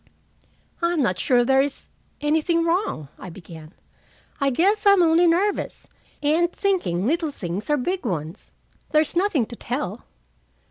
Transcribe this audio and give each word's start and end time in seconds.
"I'm 0.81 1.03
not 1.03 1.19
sure 1.19 1.45
there 1.45 1.61
is 1.61 1.85
anything 2.21 2.63
wrong," 2.63 3.09
I 3.19 3.29
began. 3.29 3.75
"I 4.39 4.49
guess 4.49 4.87
I'm 4.87 5.03
only 5.03 5.27
nervous, 5.27 5.87
and 6.23 6.51
thinking 6.51 7.05
little 7.05 7.29
things 7.29 7.69
are 7.69 7.77
big 7.77 8.03
ones. 8.03 8.49
There's 8.89 9.15
nothing 9.15 9.45
to 9.45 9.55
tell." 9.55 10.05